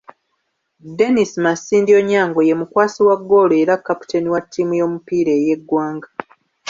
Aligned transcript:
Dennis 0.97 1.31
Masindi 1.43 1.91
Onyango 1.99 2.39
ye 2.47 2.53
mukwasi 2.59 2.99
wa 3.07 3.15
ggoolo 3.21 3.53
era 3.63 3.73
kaputeni 3.85 4.27
wa 4.33 4.41
ttiimu 4.43 4.73
y'omupiira 4.79 5.31
ey'eggwanga. 5.35 6.07